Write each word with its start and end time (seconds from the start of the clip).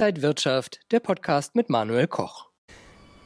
Inside 0.00 0.22
Wirtschaft, 0.22 0.80
der 0.92 1.00
Podcast 1.00 1.54
mit 1.54 1.68
Manuel 1.68 2.06
Koch. 2.06 2.46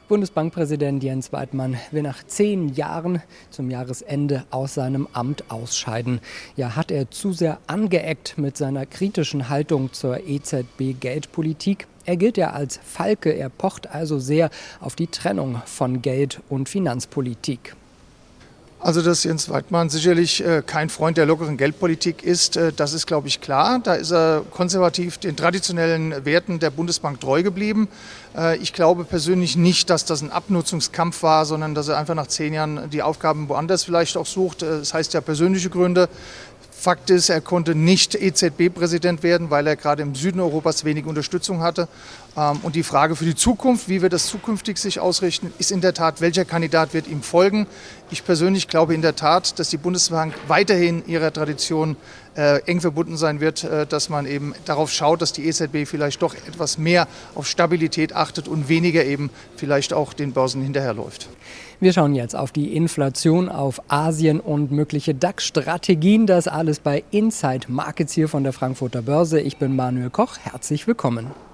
Bundesbankpräsident 0.09 1.01
Jens 1.05 1.31
Weidmann 1.31 1.77
will 1.91 2.01
nach 2.01 2.21
zehn 2.25 2.67
Jahren 2.67 3.21
zum 3.49 3.71
Jahresende 3.71 4.43
aus 4.49 4.73
seinem 4.73 5.07
Amt 5.13 5.49
ausscheiden. 5.49 6.19
Ja, 6.57 6.75
hat 6.75 6.91
er 6.91 7.09
zu 7.09 7.31
sehr 7.31 7.59
angeeckt 7.67 8.37
mit 8.37 8.57
seiner 8.57 8.85
kritischen 8.85 9.47
Haltung 9.47 9.93
zur 9.93 10.27
EZB-Geldpolitik? 10.27 11.87
Er 12.03 12.17
gilt 12.17 12.35
ja 12.35 12.49
als 12.49 12.77
Falke, 12.83 13.31
er 13.31 13.47
pocht 13.47 13.87
also 13.95 14.19
sehr 14.19 14.49
auf 14.81 14.97
die 14.97 15.07
Trennung 15.07 15.61
von 15.65 16.01
Geld- 16.01 16.41
und 16.49 16.67
Finanzpolitik. 16.67 17.77
Also, 18.85 19.01
dass 19.01 19.23
Jens 19.23 19.49
Weidmann 19.49 19.89
sicherlich 19.89 20.45
äh, 20.45 20.61
kein 20.63 20.89
Freund 20.89 21.17
der 21.17 21.25
lockeren 21.25 21.57
Geldpolitik 21.57 22.21
ist, 22.21 22.55
äh, 22.55 22.71
das 22.71 22.93
ist, 22.93 23.07
glaube 23.07 23.27
ich, 23.27 23.41
klar. 23.41 23.79
Da 23.83 23.95
ist 23.95 24.11
er 24.11 24.43
konservativ 24.51 25.17
den 25.17 25.35
traditionellen 25.35 26.23
Werten 26.23 26.59
der 26.59 26.69
Bundesbank 26.69 27.19
treu 27.19 27.41
geblieben. 27.41 27.87
Äh, 28.37 28.57
ich 28.57 28.73
glaube 28.73 29.03
persönlich 29.03 29.57
nicht, 29.57 29.89
dass 29.89 30.05
das 30.05 30.21
ein 30.21 30.29
Abnutzungskampf 30.29 31.23
war, 31.23 31.47
sondern 31.47 31.73
dass 31.73 31.87
er 31.87 31.97
einfach 31.97 32.13
nach 32.13 32.27
zehn 32.27 32.53
Jahren 32.53 32.91
die 32.91 33.01
Aufgaben 33.01 33.49
woanders 33.49 33.83
vielleicht 33.83 34.17
auch 34.17 34.27
sucht. 34.27 34.61
Das 34.61 34.93
heißt 34.93 35.15
ja 35.15 35.21
persönliche 35.21 35.71
Gründe. 35.71 36.07
Fakt 36.85 37.09
ist, 37.09 37.29
er 37.29 37.41
konnte 37.41 37.73
nicht 37.73 38.13
EZB-Präsident 38.13 39.23
werden, 39.23 39.49
weil 39.49 39.65
er 39.65 39.75
gerade 39.75 40.03
im 40.03 40.13
Süden 40.13 40.39
Europas 40.39 40.85
wenig 40.85 41.07
Unterstützung 41.07 41.61
hatte. 41.61 41.87
Ähm, 42.37 42.59
und 42.61 42.75
die 42.75 42.83
Frage 42.83 43.15
für 43.15 43.25
die 43.25 43.33
Zukunft, 43.33 43.89
wie 43.89 44.03
wir 44.03 44.09
das 44.09 44.27
zukünftig 44.27 44.77
sich 44.77 44.99
ausrichten, 44.99 45.51
ist 45.57 45.71
in 45.71 45.81
der 45.81 45.95
Tat, 45.95 46.21
welcher 46.21 46.45
Kandidat 46.45 46.93
wird 46.93 47.07
ihm 47.07 47.23
folgen. 47.23 47.65
Ich 48.11 48.23
persönlich 48.23 48.67
glaube 48.67 48.93
in 48.93 49.01
der 49.01 49.15
Tat, 49.15 49.57
dass 49.57 49.71
die 49.71 49.77
Bundesbank 49.77 50.35
weiterhin 50.47 51.03
ihrer 51.07 51.33
Tradition 51.33 51.97
äh, 52.35 52.61
eng 52.65 52.81
verbunden 52.81 53.17
sein 53.17 53.39
wird, 53.39 53.63
äh, 53.63 53.85
dass 53.85 54.09
man 54.09 54.25
eben 54.25 54.53
darauf 54.65 54.91
schaut, 54.91 55.21
dass 55.21 55.33
die 55.33 55.47
EZB 55.47 55.85
vielleicht 55.85 56.21
doch 56.21 56.33
etwas 56.33 56.77
mehr 56.77 57.07
auf 57.33 57.47
Stabilität 57.47 58.13
achtet 58.13 58.47
und 58.47 58.69
weniger 58.69 59.05
eben 59.05 59.29
vielleicht 59.55 59.93
auch 59.93 60.13
den 60.13 60.33
Börsen 60.33 60.61
hinterherläuft. 60.61 61.29
Wir 61.79 61.91
schauen 61.91 62.15
jetzt 62.15 62.35
auf 62.35 62.51
die 62.51 62.75
Inflation, 62.75 63.49
auf 63.49 63.81
Asien 63.89 64.39
und 64.39 64.71
mögliche 64.71 65.13
DAX-Strategien. 65.13 66.25
Das 66.25 66.47
alles 66.47 66.79
bei 66.79 67.03
Inside 67.11 67.67
Markets 67.67 68.13
hier 68.13 68.29
von 68.29 68.43
der 68.43 68.53
Frankfurter 68.53 69.01
Börse. 69.01 69.41
Ich 69.41 69.57
bin 69.57 69.75
Manuel 69.75 70.09
Koch. 70.09 70.37
Herzlich 70.43 70.87
willkommen. 70.87 71.44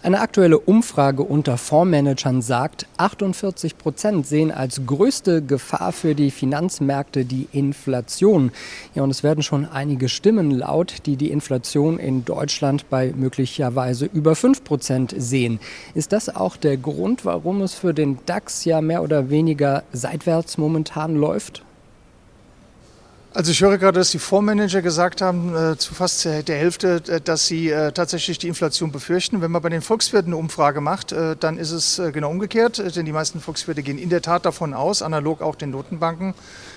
Eine 0.00 0.20
aktuelle 0.20 0.60
Umfrage 0.60 1.24
unter 1.24 1.58
Fondsmanagern 1.58 2.40
sagt, 2.40 2.86
48 2.98 3.76
Prozent 3.76 4.28
sehen 4.28 4.52
als 4.52 4.82
größte 4.86 5.42
Gefahr 5.42 5.90
für 5.90 6.14
die 6.14 6.30
Finanzmärkte 6.30 7.24
die 7.24 7.48
Inflation. 7.50 8.52
Ja, 8.94 9.02
und 9.02 9.10
es 9.10 9.24
werden 9.24 9.42
schon 9.42 9.66
einige 9.66 10.08
Stimmen 10.08 10.52
laut, 10.52 11.06
die 11.06 11.16
die 11.16 11.32
Inflation 11.32 11.98
in 11.98 12.24
Deutschland 12.24 12.88
bei 12.88 13.12
möglicherweise 13.16 14.06
über 14.06 14.36
5 14.36 14.62
Prozent 14.62 15.14
sehen. 15.18 15.58
Ist 15.94 16.12
das 16.12 16.34
auch 16.34 16.56
der 16.56 16.76
Grund, 16.76 17.24
warum 17.24 17.60
es 17.60 17.74
für 17.74 17.92
den 17.92 18.20
DAX 18.24 18.64
ja 18.64 18.80
mehr 18.80 19.02
oder 19.02 19.30
weniger 19.30 19.82
seitwärts 19.92 20.58
momentan 20.58 21.16
läuft? 21.16 21.64
Also 23.34 23.50
ich 23.50 23.60
höre 23.60 23.76
gerade, 23.76 23.98
dass 23.98 24.10
die 24.10 24.18
Fondsmanager 24.18 24.80
gesagt 24.80 25.20
haben, 25.20 25.54
äh, 25.54 25.76
zu 25.76 25.92
fast 25.94 26.24
der 26.24 26.56
Hälfte, 26.56 27.02
äh, 27.08 27.20
dass 27.20 27.46
sie 27.46 27.68
äh, 27.68 27.92
tatsächlich 27.92 28.38
die 28.38 28.48
Inflation 28.48 28.90
befürchten. 28.90 29.42
Wenn 29.42 29.50
man 29.50 29.60
bei 29.60 29.68
den 29.68 29.82
Volkswirten 29.82 30.32
eine 30.32 30.38
Umfrage 30.38 30.80
macht, 30.80 31.12
äh, 31.12 31.36
dann 31.38 31.58
ist 31.58 31.70
es 31.70 31.98
äh, 31.98 32.10
genau 32.10 32.30
umgekehrt, 32.30 32.78
äh, 32.78 32.90
denn 32.90 33.04
die 33.04 33.12
meisten 33.12 33.40
Volkswirte 33.40 33.82
gehen 33.82 33.98
in 33.98 34.08
der 34.08 34.22
Tat 34.22 34.46
davon 34.46 34.72
aus, 34.72 35.02
analog 35.02 35.42
auch 35.42 35.56
den 35.56 35.70
Notenbanken, 35.70 36.32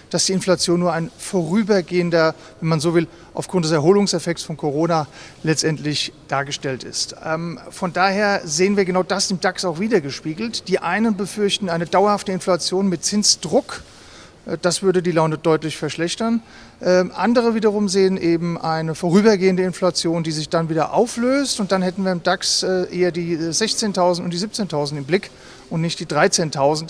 dass 0.09 0.25
die 0.25 0.33
Inflation 0.33 0.81
nur 0.81 0.91
ein 0.91 1.09
vorübergehender, 1.17 2.35
wenn 2.59 2.67
man 2.67 2.81
so 2.81 2.93
will, 2.93 3.07
aufgrund 3.33 3.63
des 3.63 3.71
Erholungseffekts 3.71 4.43
von 4.43 4.57
Corona 4.57 5.07
letztendlich 5.43 6.11
dargestellt 6.27 6.83
ist. 6.83 7.15
Ähm, 7.25 7.59
von 7.69 7.93
daher 7.93 8.41
sehen 8.43 8.75
wir 8.75 8.83
genau 8.83 9.03
das 9.03 9.31
im 9.31 9.39
DAX 9.39 9.63
auch 9.63 9.79
wiedergespiegelt. 9.79 10.67
Die 10.67 10.79
einen 10.79 11.15
befürchten 11.15 11.69
eine 11.69 11.85
dauerhafte 11.85 12.33
Inflation 12.33 12.89
mit 12.89 13.05
Zinsdruck 13.05 13.83
das 14.61 14.81
würde 14.81 15.01
die 15.01 15.11
Laune 15.11 15.37
deutlich 15.37 15.77
verschlechtern. 15.77 16.41
Ähm, 16.81 17.11
andere 17.15 17.53
wiederum 17.53 17.89
sehen 17.89 18.17
eben 18.17 18.57
eine 18.59 18.95
vorübergehende 18.95 19.63
Inflation, 19.63 20.23
die 20.23 20.31
sich 20.31 20.49
dann 20.49 20.69
wieder 20.69 20.93
auflöst. 20.93 21.59
Und 21.59 21.71
dann 21.71 21.81
hätten 21.81 22.03
wir 22.03 22.11
im 22.11 22.23
DAX 22.23 22.63
äh, 22.63 22.85
eher 22.91 23.11
die 23.11 23.37
16.000 23.37 24.23
und 24.23 24.31
die 24.31 24.39
17.000 24.39 24.97
im 24.97 25.05
Blick 25.05 25.29
und 25.69 25.81
nicht 25.81 25.99
die 25.99 26.05
13.000. 26.05 26.89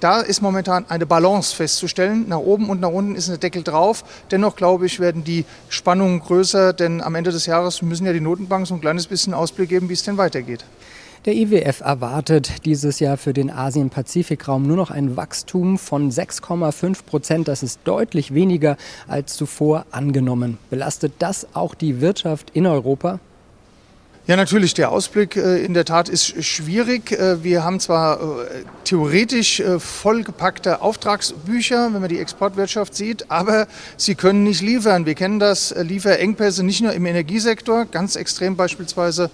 Da 0.00 0.20
ist 0.20 0.42
momentan 0.42 0.84
eine 0.88 1.06
Balance 1.06 1.54
festzustellen. 1.54 2.28
Nach 2.28 2.38
oben 2.38 2.70
und 2.70 2.80
nach 2.80 2.90
unten 2.90 3.16
ist 3.16 3.28
ein 3.28 3.40
Deckel 3.40 3.62
drauf. 3.64 4.04
Dennoch 4.30 4.54
glaube 4.54 4.86
ich, 4.86 5.00
werden 5.00 5.24
die 5.24 5.44
Spannungen 5.68 6.20
größer, 6.20 6.72
denn 6.72 7.00
am 7.00 7.16
Ende 7.16 7.32
des 7.32 7.46
Jahres 7.46 7.82
müssen 7.82 8.06
ja 8.06 8.12
die 8.12 8.20
Notenbanken 8.20 8.66
so 8.66 8.74
ein 8.74 8.80
kleines 8.80 9.08
bisschen 9.08 9.34
Ausblick 9.34 9.68
geben, 9.68 9.88
wie 9.88 9.94
es 9.94 10.04
denn 10.04 10.16
weitergeht. 10.16 10.64
Der 11.24 11.34
IWF 11.34 11.80
erwartet 11.80 12.64
dieses 12.64 13.00
Jahr 13.00 13.16
für 13.16 13.32
den 13.32 13.50
Asien-Pazifik-Raum 13.50 14.62
nur 14.66 14.76
noch 14.76 14.92
ein 14.92 15.16
Wachstum 15.16 15.76
von 15.76 16.12
6,5 16.12 17.04
Prozent. 17.04 17.48
Das 17.48 17.64
ist 17.64 17.80
deutlich 17.82 18.34
weniger 18.34 18.76
als 19.08 19.36
zuvor 19.36 19.84
angenommen. 19.90 20.58
Belastet 20.70 21.14
das 21.18 21.48
auch 21.54 21.74
die 21.74 22.00
Wirtschaft 22.00 22.50
in 22.50 22.66
Europa? 22.66 23.18
Ja, 24.28 24.36
natürlich. 24.36 24.74
Der 24.74 24.90
Ausblick 24.90 25.36
äh, 25.36 25.64
in 25.64 25.72
der 25.72 25.86
Tat 25.86 26.10
ist 26.10 26.44
schwierig. 26.44 27.12
Äh, 27.12 27.42
wir 27.42 27.64
haben 27.64 27.80
zwar 27.80 28.20
äh, 28.20 28.64
theoretisch 28.84 29.62
vollgepackte 29.78 30.82
Auftragsbücher, 30.82 31.94
wenn 31.94 32.00
man 32.02 32.10
die 32.10 32.18
Exportwirtschaft 32.18 32.94
sieht, 32.94 33.30
aber 33.30 33.66
sie 33.96 34.16
können 34.16 34.42
nicht 34.42 34.60
liefern. 34.60 35.06
Wir 35.06 35.14
kennen 35.14 35.38
das, 35.38 35.74
Lieferengpässe 35.78 36.62
nicht 36.62 36.82
nur 36.82 36.92
im 36.92 37.06
Energiesektor, 37.06 37.86
ganz 37.86 38.16
extrem 38.16 38.56
beispielsweise, 38.56 39.30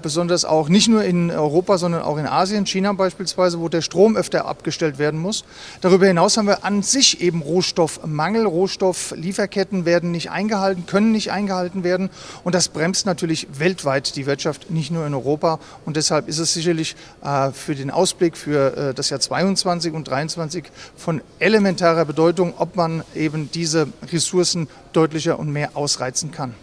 besonders 0.00 0.46
auch 0.46 0.70
nicht 0.70 0.88
nur 0.88 1.04
in 1.04 1.30
Europa, 1.30 1.76
sondern 1.76 2.00
auch 2.00 2.16
in 2.16 2.26
Asien, 2.26 2.64
China 2.64 2.94
beispielsweise, 2.94 3.60
wo 3.60 3.68
der 3.68 3.82
Strom 3.82 4.16
öfter 4.16 4.46
abgestellt 4.46 4.98
werden 4.98 5.20
muss. 5.20 5.44
Darüber 5.82 6.06
hinaus 6.06 6.38
haben 6.38 6.46
wir 6.46 6.64
an 6.64 6.82
sich 6.82 7.20
eben 7.20 7.42
Rohstoffmangel. 7.42 8.46
Rohstofflieferketten 8.46 9.84
werden 9.84 10.12
nicht 10.12 10.30
eingehalten, 10.30 10.86
können 10.86 11.12
nicht 11.12 11.30
eingehalten 11.30 11.84
werden 11.84 12.08
und 12.42 12.54
das 12.54 12.68
bremst 12.68 13.04
natürlich 13.04 13.48
weltweit 13.58 14.15
die 14.16 14.26
Wirtschaft, 14.26 14.70
nicht 14.70 14.90
nur 14.90 15.06
in 15.06 15.14
Europa. 15.14 15.58
Und 15.84 15.96
deshalb 15.96 16.28
ist 16.28 16.38
es 16.38 16.54
sicherlich 16.54 16.96
äh, 17.22 17.50
für 17.52 17.74
den 17.74 17.90
Ausblick 17.90 18.36
für 18.36 18.76
äh, 18.76 18.94
das 18.94 19.10
Jahr 19.10 19.20
22 19.20 19.92
und 19.92 20.08
23 20.08 20.64
von 20.96 21.20
elementarer 21.38 22.04
Bedeutung, 22.04 22.54
ob 22.58 22.76
man 22.76 23.02
eben 23.14 23.50
diese 23.52 23.88
Ressourcen 24.10 24.68
deutlicher 24.92 25.38
und 25.38 25.52
mehr 25.52 25.76
ausreizen 25.76 26.32
kann. 26.32 26.54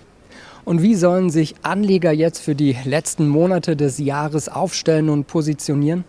Und 0.65 0.81
wie 0.81 0.95
sollen 0.95 1.29
sich 1.29 1.55
Anleger 1.61 2.11
jetzt 2.11 2.39
für 2.39 2.55
die 2.55 2.77
letzten 2.85 3.27
Monate 3.27 3.75
des 3.75 3.97
Jahres 3.97 4.47
aufstellen 4.47 5.09
und 5.09 5.27
positionieren? 5.27 6.05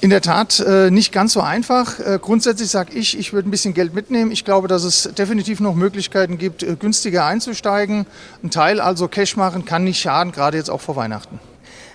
In 0.00 0.10
der 0.10 0.20
Tat 0.20 0.60
äh, 0.60 0.90
nicht 0.90 1.12
ganz 1.12 1.32
so 1.32 1.40
einfach. 1.40 1.98
Äh, 1.98 2.18
grundsätzlich 2.20 2.68
sage 2.68 2.92
ich, 2.92 3.18
ich 3.18 3.32
würde 3.32 3.48
ein 3.48 3.50
bisschen 3.50 3.72
Geld 3.72 3.94
mitnehmen. 3.94 4.32
Ich 4.32 4.44
glaube, 4.44 4.68
dass 4.68 4.84
es 4.84 5.10
definitiv 5.16 5.60
noch 5.60 5.74
Möglichkeiten 5.74 6.36
gibt, 6.36 6.62
äh, 6.62 6.76
günstiger 6.78 7.24
einzusteigen. 7.24 8.04
Ein 8.42 8.50
Teil 8.50 8.80
also 8.80 9.08
Cash 9.08 9.36
machen 9.36 9.64
kann 9.64 9.84
nicht 9.84 10.00
schaden, 10.00 10.32
gerade 10.32 10.58
jetzt 10.58 10.68
auch 10.68 10.82
vor 10.82 10.96
Weihnachten. 10.96 11.40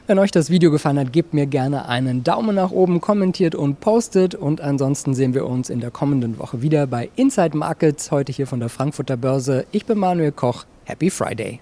Wenn 0.07 0.17
euch 0.17 0.31
das 0.31 0.49
Video 0.49 0.71
gefallen 0.71 0.97
hat, 0.97 1.13
gebt 1.13 1.35
mir 1.35 1.45
gerne 1.45 1.87
einen 1.87 2.23
Daumen 2.23 2.55
nach 2.55 2.71
oben, 2.71 2.99
kommentiert 2.99 3.53
und 3.53 3.79
postet. 3.79 4.33
Und 4.33 4.59
ansonsten 4.59 5.13
sehen 5.13 5.35
wir 5.35 5.45
uns 5.45 5.69
in 5.69 5.81
der 5.81 5.91
kommenden 5.91 6.39
Woche 6.39 6.63
wieder 6.63 6.87
bei 6.87 7.11
Inside 7.15 7.55
Markets, 7.55 8.09
heute 8.09 8.31
hier 8.31 8.47
von 8.47 8.59
der 8.59 8.69
Frankfurter 8.69 9.17
Börse. 9.17 9.67
Ich 9.71 9.85
bin 9.85 9.99
Manuel 9.99 10.31
Koch. 10.31 10.65
Happy 10.85 11.11
Friday. 11.11 11.61